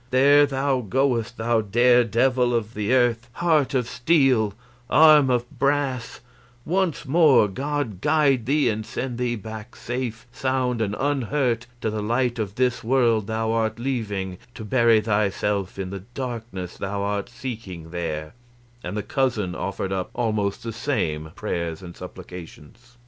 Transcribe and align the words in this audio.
There 0.09 0.47
thou 0.47 0.81
goest, 0.81 1.37
thou 1.37 1.61
dare 1.61 2.03
devil 2.03 2.55
of 2.55 2.73
the 2.73 2.91
earth, 2.91 3.29
heart 3.33 3.75
of 3.75 3.87
steel, 3.87 4.55
arm 4.89 5.29
of 5.29 5.47
brass; 5.59 6.21
once 6.65 7.05
more, 7.05 7.47
God 7.47 8.01
guide 8.01 8.47
thee 8.47 8.67
and 8.67 8.83
send 8.83 9.19
thee 9.19 9.35
back 9.35 9.75
safe, 9.75 10.25
sound, 10.31 10.81
and 10.81 10.95
unhurt 10.97 11.67
to 11.81 11.91
the 11.91 12.01
light 12.01 12.39
of 12.39 12.55
this 12.55 12.83
world 12.83 13.27
thou 13.27 13.51
art 13.51 13.77
leaving 13.77 14.39
to 14.55 14.65
bury 14.65 15.01
thyself 15.01 15.77
in 15.77 15.91
the 15.91 15.99
darkness 16.15 16.77
thou 16.77 17.03
art 17.03 17.29
seeking 17.29 17.91
there;" 17.91 18.33
and 18.83 18.97
the 18.97 19.03
cousin 19.03 19.53
offered 19.53 19.91
up 19.91 20.09
almost 20.15 20.63
the 20.63 20.73
same 20.73 21.31
prayers 21.35 21.83
and 21.83 21.95
supplications. 21.95 22.97